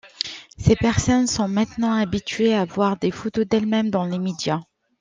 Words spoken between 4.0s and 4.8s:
les médias.